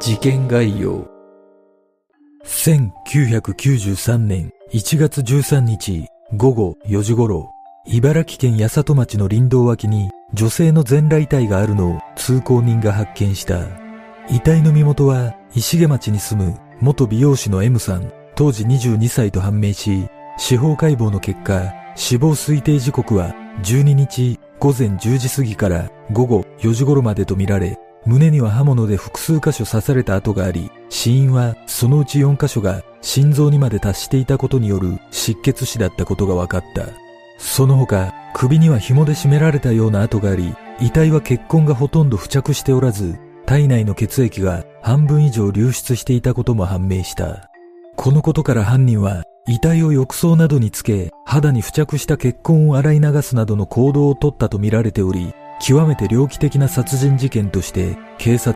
[0.00, 1.06] 事件概要。
[2.46, 7.50] 1993年1月13日午後4時頃、
[7.84, 13.58] 茨城県八里町の林道脇に女性の全裸遺体があるのを通行人が発見した。
[14.30, 20.06] 遺体の身元は石毛町に住む元美容師の M さん、当時22歳と判明し、
[20.38, 36.88] 司法解剖の結果、死亡推定時刻は12日午前10時過ぎから午後4時頃までとみられ、胸には刃物で複数箇所刺された跡があり、死因はそのうち4箇所が心臓にまで達していたことによる失血死だったことが分かった。
[37.38, 47.50] その他、首には紐で絞められたような跡があり、遺体は血痕がほとんど付着しておらず、体内の血液が半分以上流出していたことも判明した。
[47.96, 58.48] このことから犯人は遺体を浴槽などにつけ、肌に付着した血痕を洗い流すなどの行動をとったとみられており、極めて猟奇的な殺人事件として警察